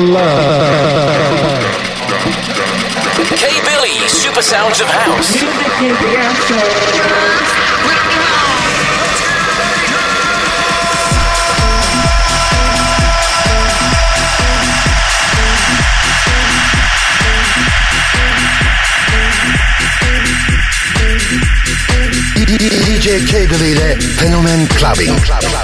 [0.00, 1.64] love.
[3.36, 5.42] K Billy, Super Sounds of House.
[22.58, 25.16] DJ K Billy, the Fenomen Clubbing.
[25.18, 25.63] clubbing.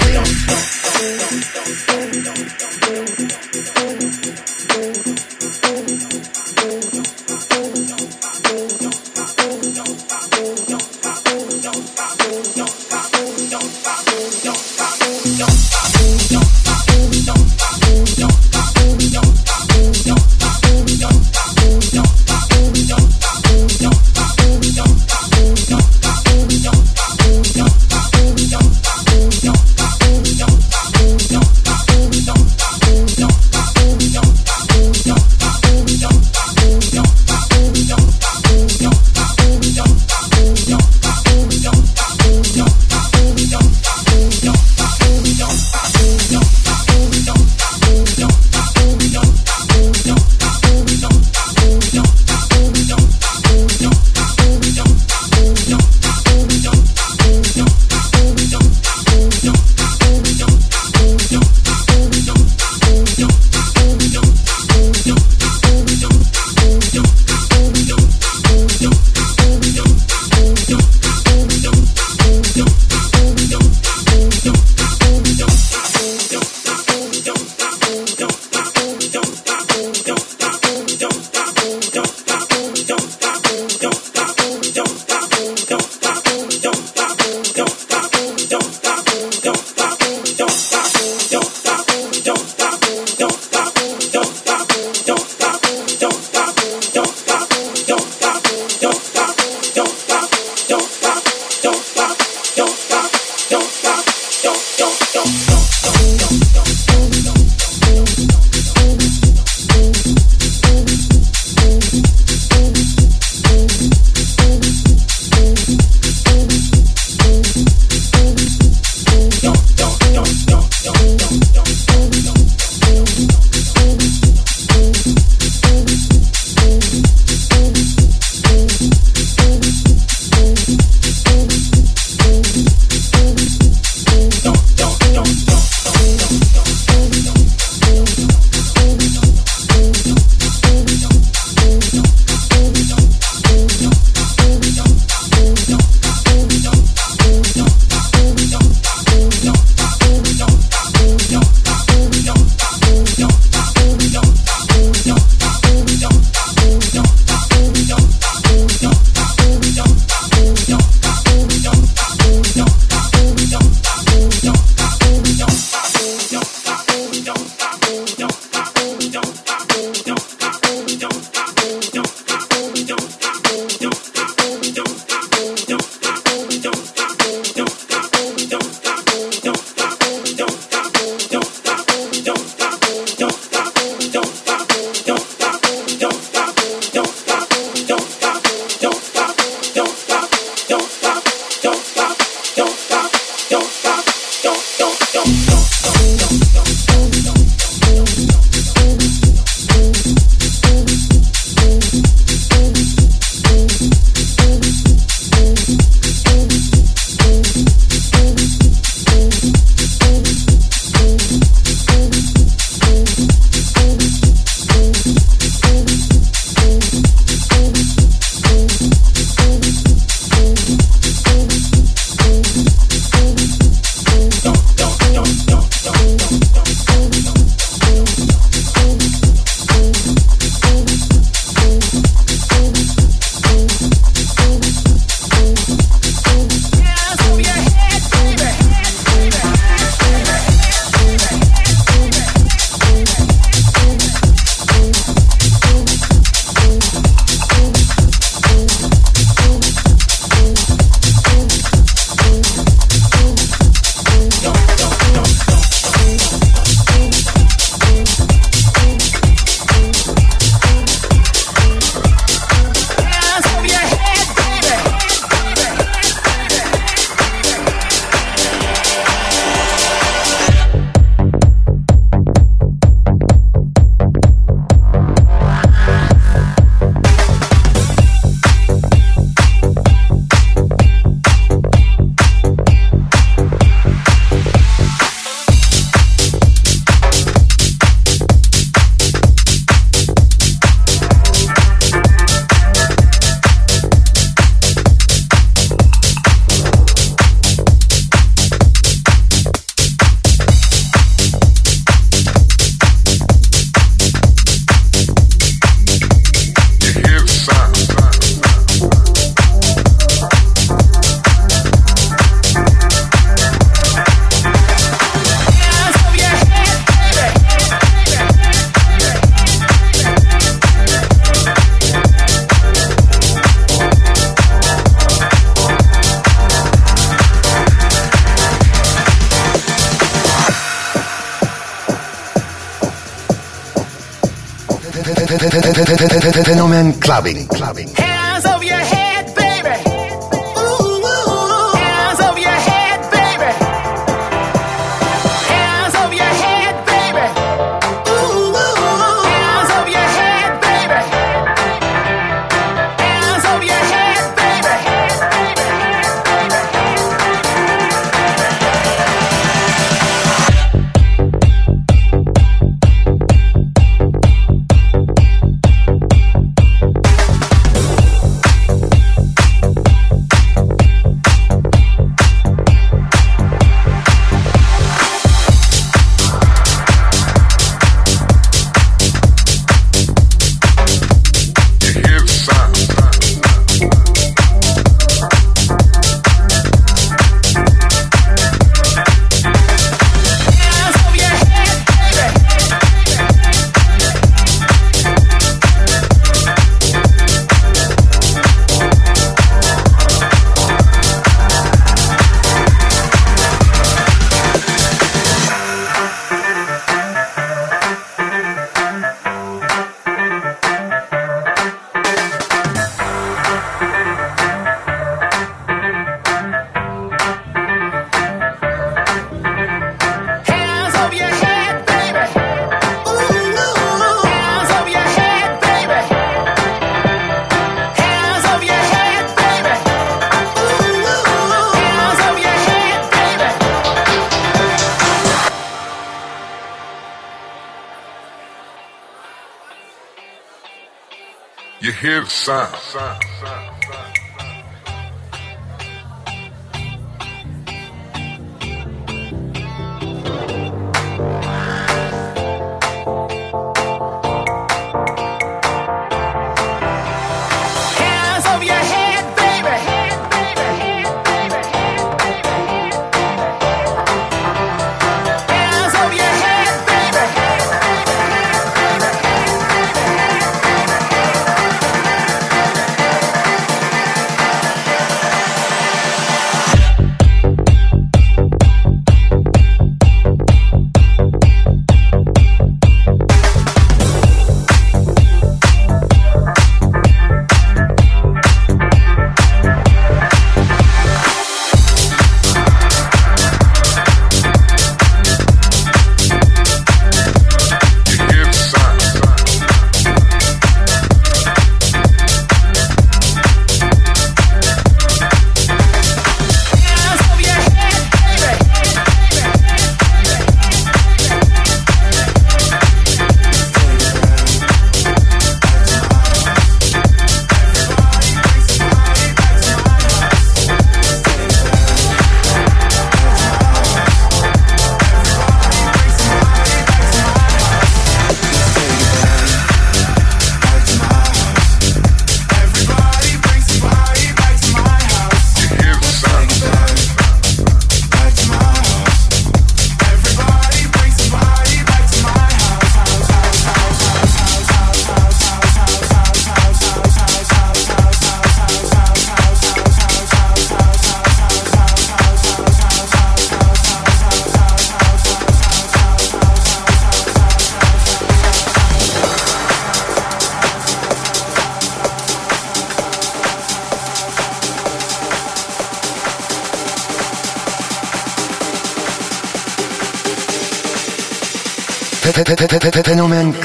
[337.11, 337.45] Clubbing.
[337.47, 337.90] Clubbing.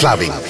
[0.07, 0.46] Fenomen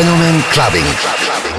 [0.00, 1.49] Gentlemen, Clubbing.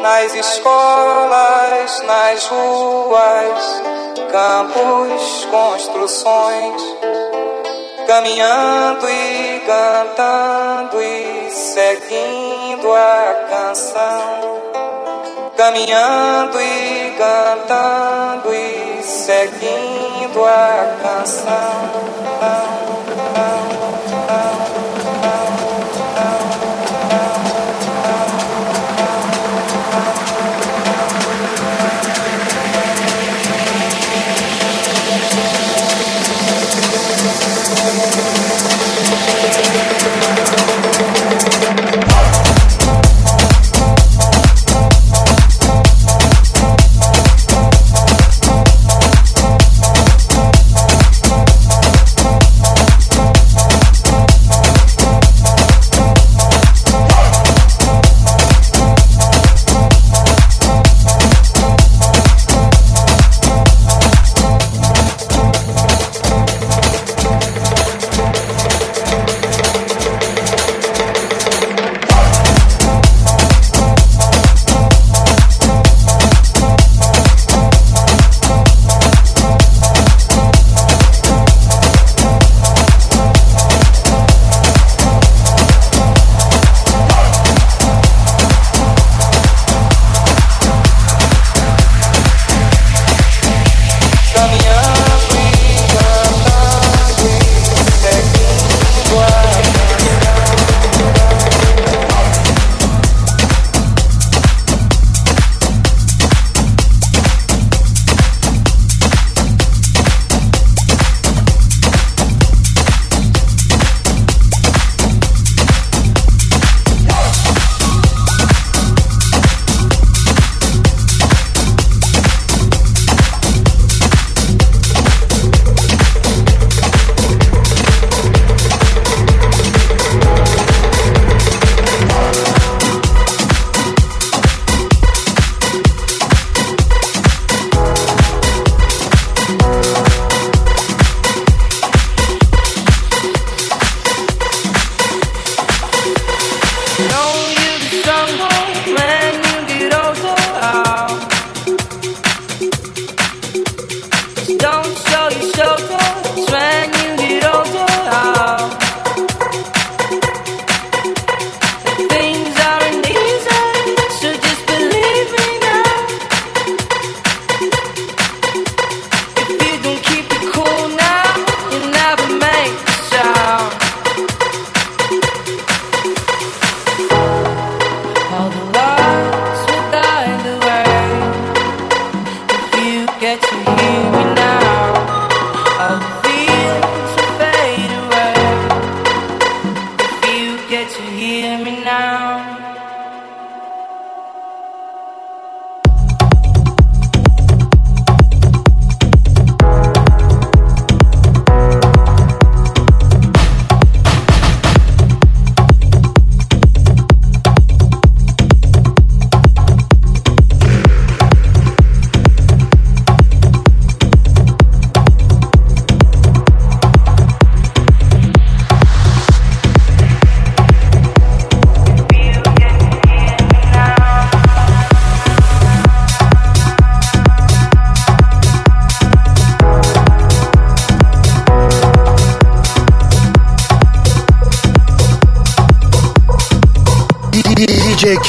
[0.00, 3.82] Nas escolas, nas ruas,
[4.30, 6.82] campos, construções.
[8.06, 14.60] Caminhando e cantando e seguindo a canção
[15.60, 22.00] caminhando e cantando e seguindo a canção.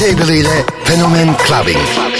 [0.01, 2.10] sevgiliyle Fenomen Clubbing.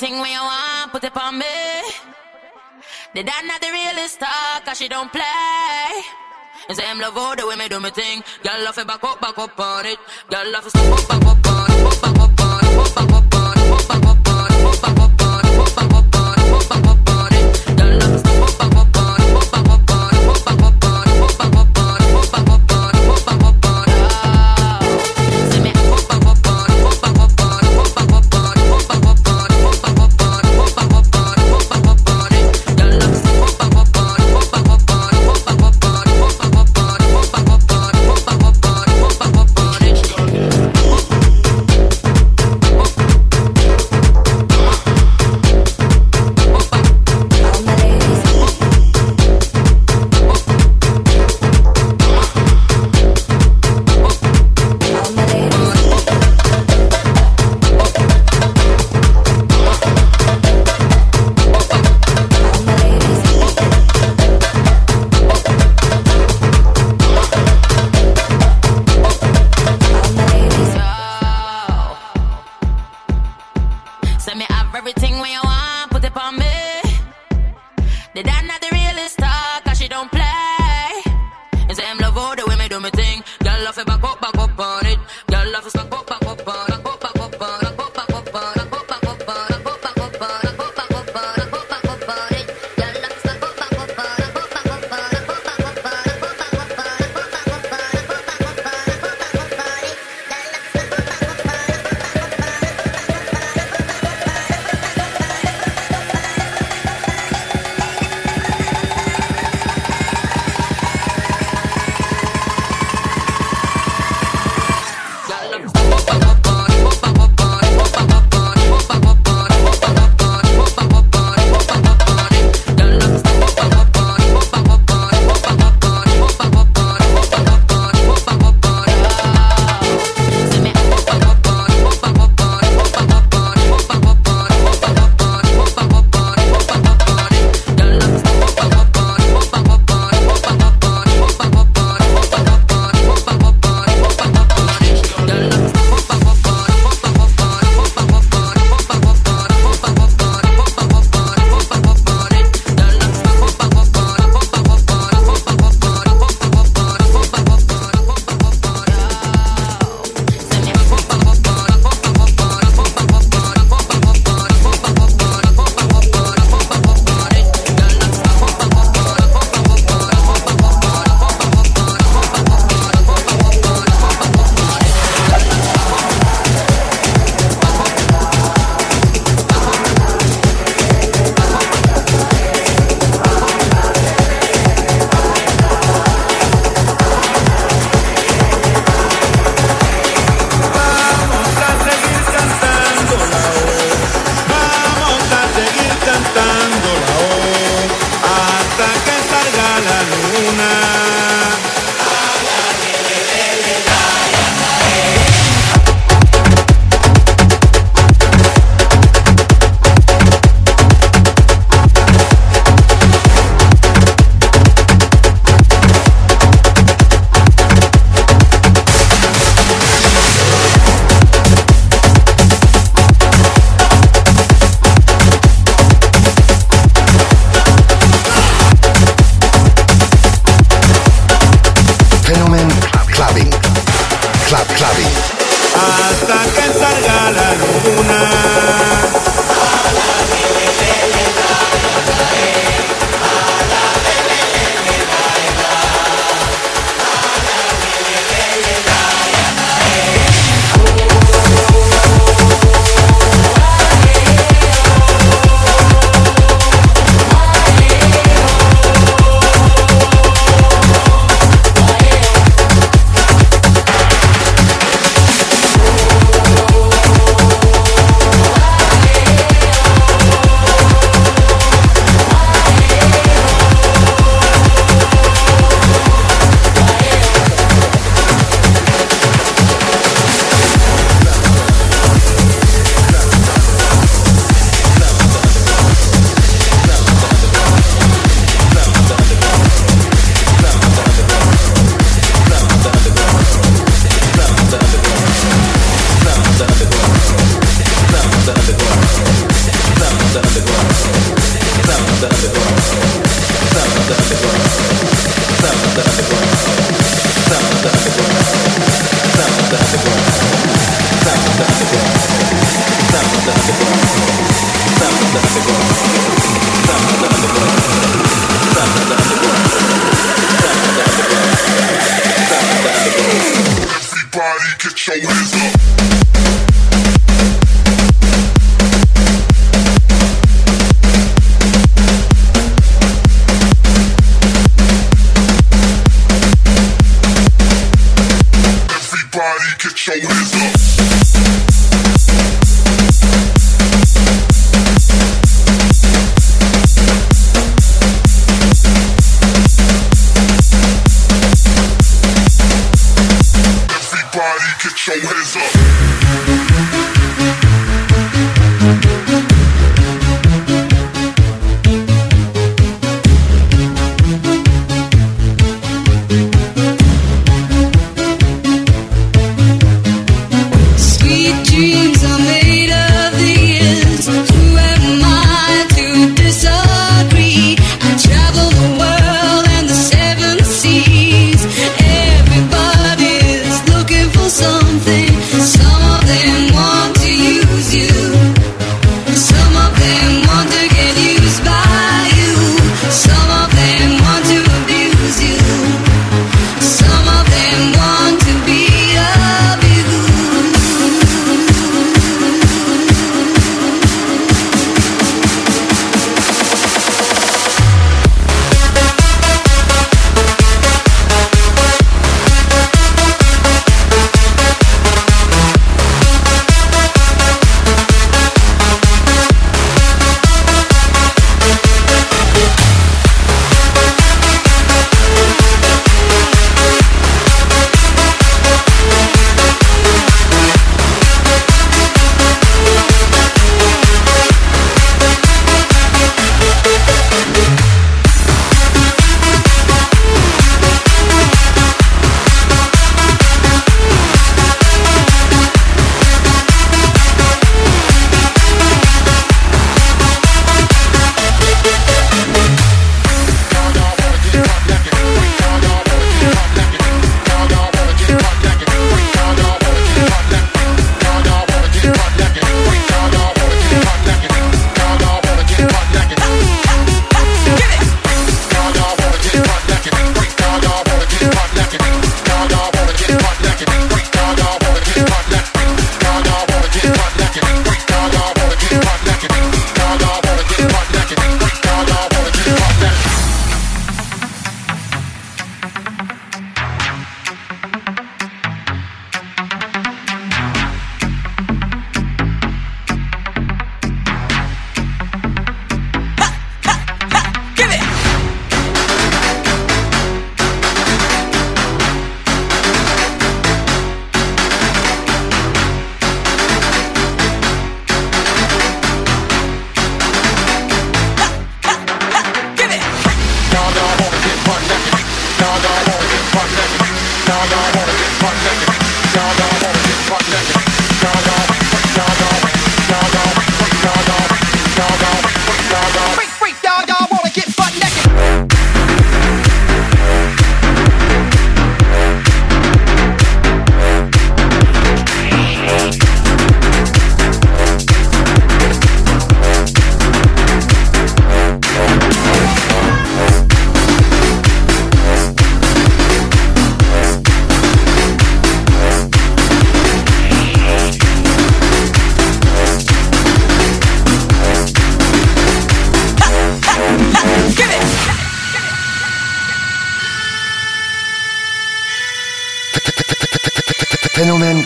[0.00, 1.44] thing when you want, put it on me.
[3.14, 5.84] The dad not the realest talk, cause she don't play.
[6.68, 8.22] And say, I'm love all the way me do me thing.
[8.42, 9.98] Girl, love it back up, back up on it.
[10.30, 13.12] Girl, love it, step up, back up on it, back up on it, back up
[13.12, 13.29] on it.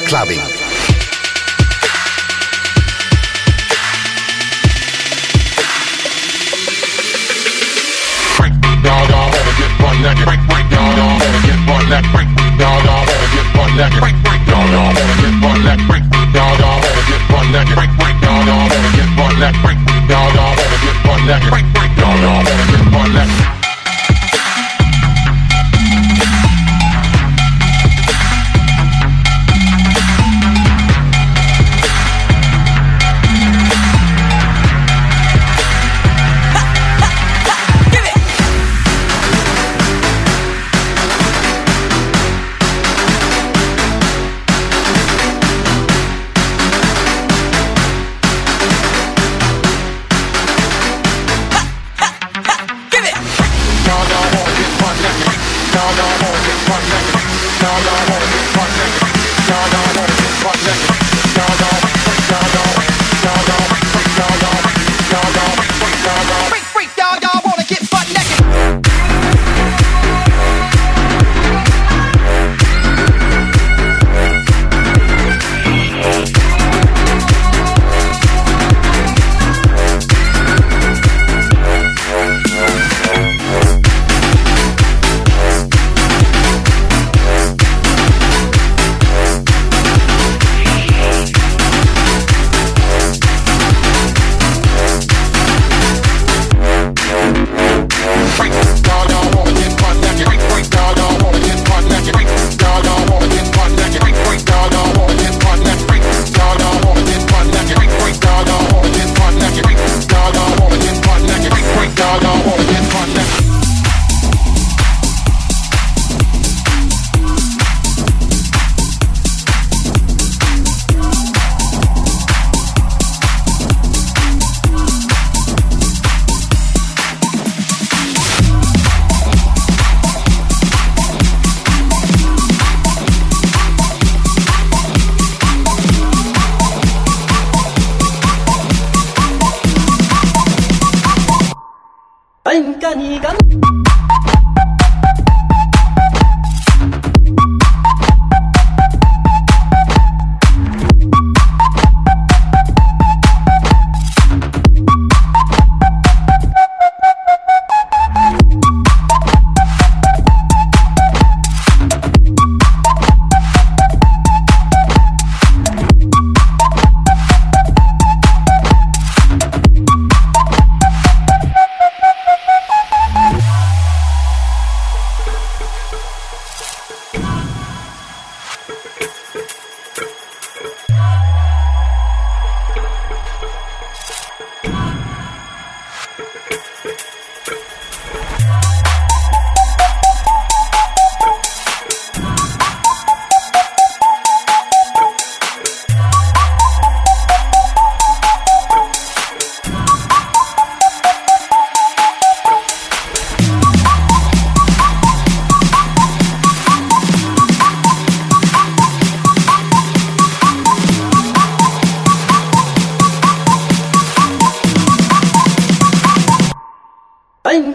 [0.06, 0.73] clubbing.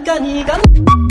[0.10, 1.09] かにがん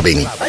[0.00, 0.39] saben.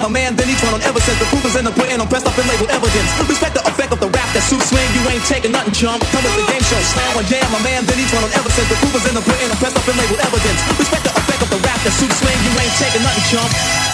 [0.00, 2.08] A man, then each one on ever since the proof is in the pudding, I'm
[2.08, 3.08] pressed up and labeled evidence.
[3.28, 6.00] Respect the effect of the rap that suits swing, you ain't taking nothing, chump.
[6.08, 8.48] Come with the game show, slam on jam, a man, then each one on ever
[8.48, 10.60] since the proof is in the pudding, I'm pressed up and labeled evidence.
[10.80, 13.89] Respect the effect of the rap that suits swing, you ain't taking nothing, chump.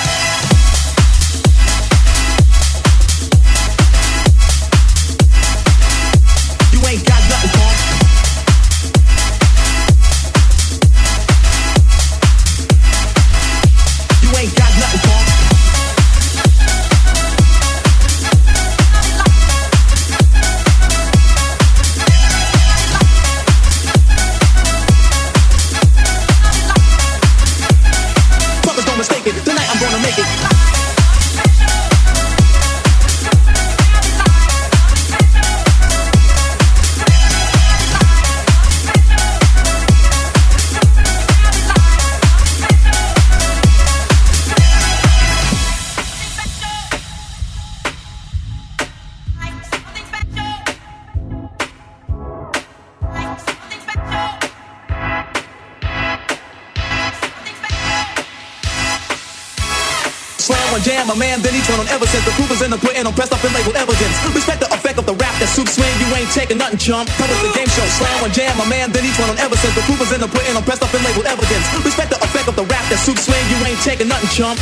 [62.66, 64.14] Since the proof is in the pudding, I'm pressed up and labeled evidence.
[64.34, 67.06] Respect the effect of the rap that suits swing, you ain't taking nothing, chump.
[67.14, 69.54] Come with the game show, slam on jam, a man, then each one on ever
[69.54, 71.64] since the proof is in the pudding, I'm pressed up and labeled evidence.
[71.86, 74.58] Respect the effect of the rap that suits swing, you ain't taking nothing, chump.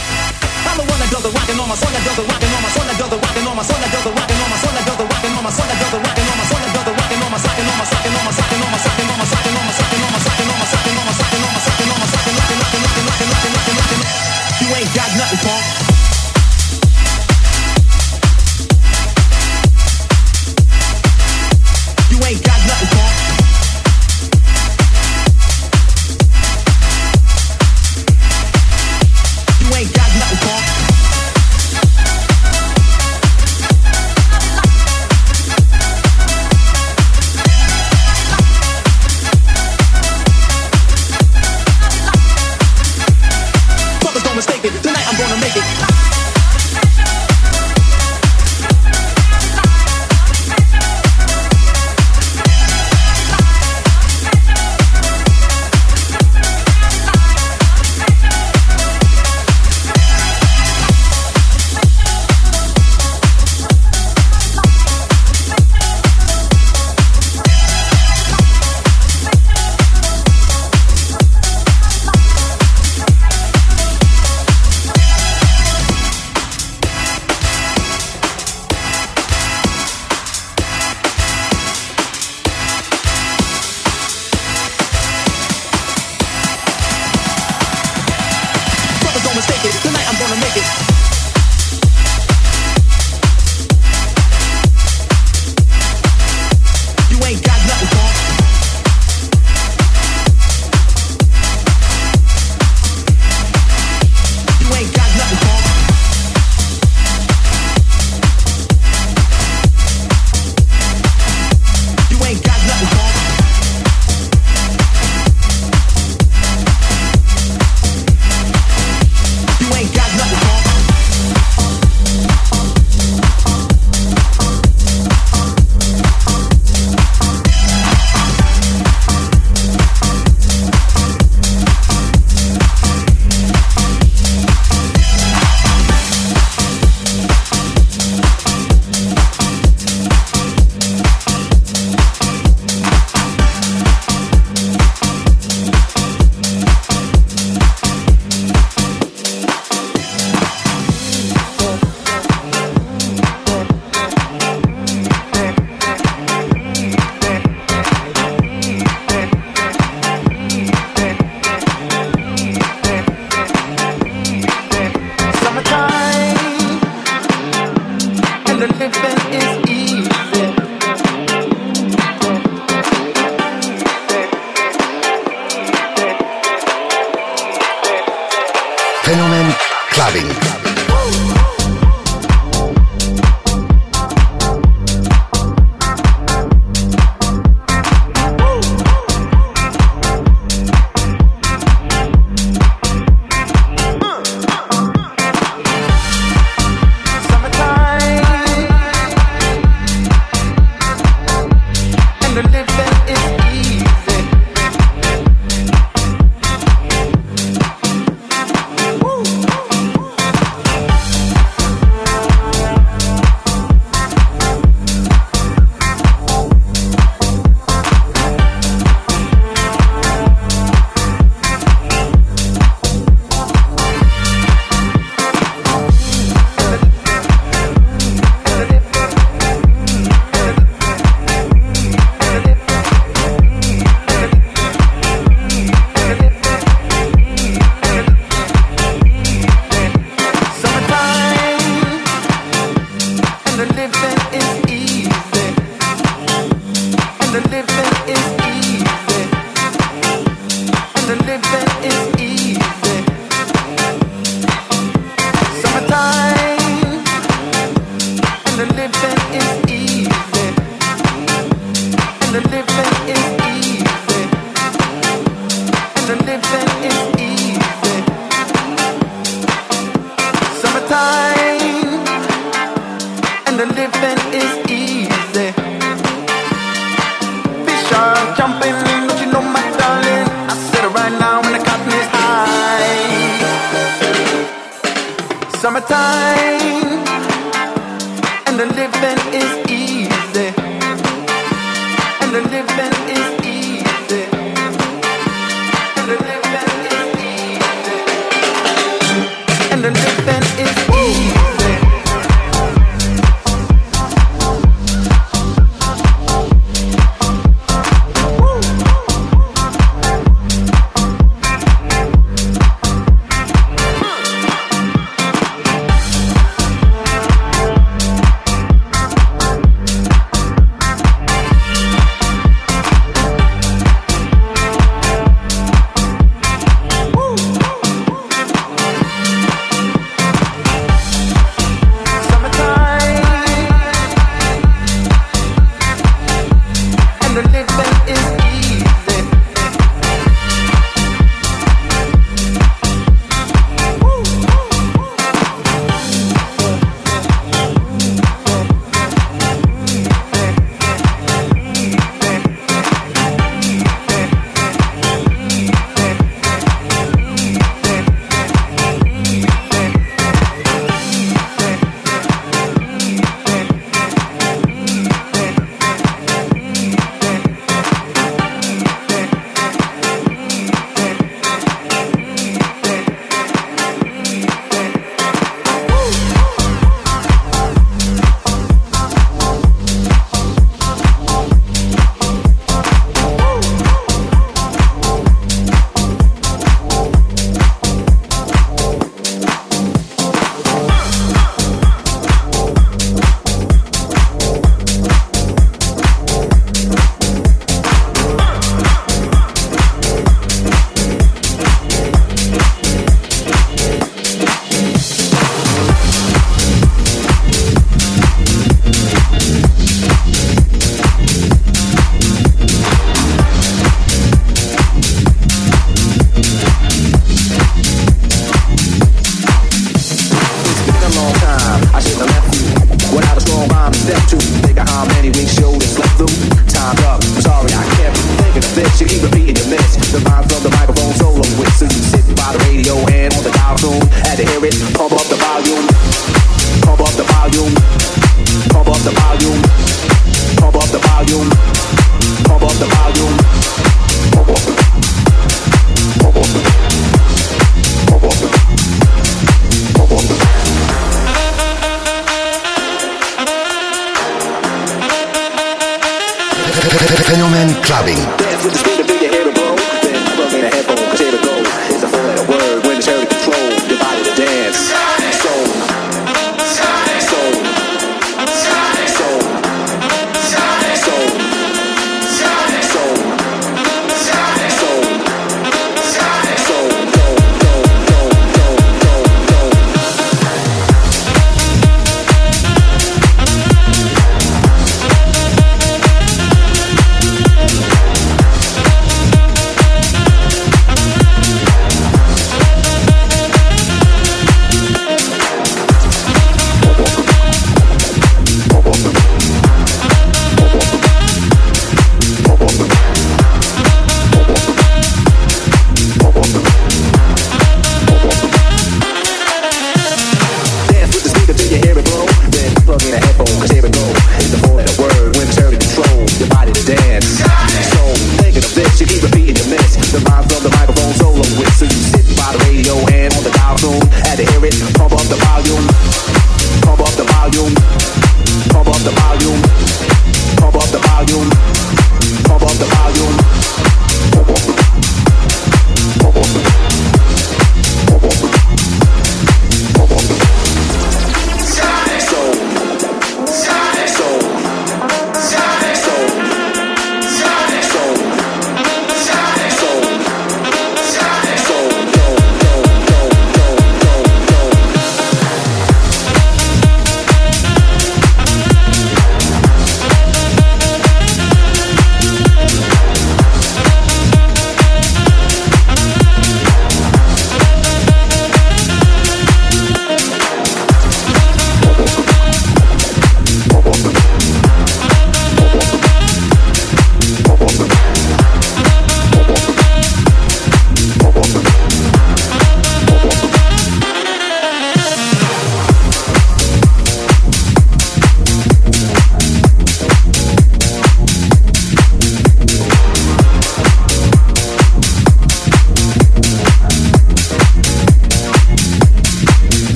[0.65, 2.63] I'm the one that does the rockin' on my son that does the rockin' on
[2.65, 4.61] my son that does the rockin' on my son that does the rockin' on my
[4.61, 6.61] son that does the rockin' on my son that does the rockin' on my son
[6.61, 8.81] that does the rockin' on my sockin' on my sockin' on my sockin' on my
[8.81, 11.05] sockin' on my sockin' on my sockin' on my sockin' on my sockin' on my
[11.05, 13.53] sockin' on my sockin' on my sockin' on my sockin' lockin' lockin' lockin' lockin' lockin'
[13.55, 14.35] lockin' lockin'
[14.65, 15.65] You ain't got nothing, punk.
[15.79, 15.84] You